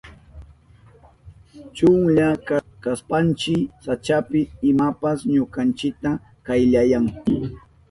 [1.75, 2.27] Chunlla
[2.83, 3.55] kashpanchi
[3.85, 4.39] sachapi
[4.69, 6.09] imapas ñukanchita
[6.45, 7.05] kayllayan.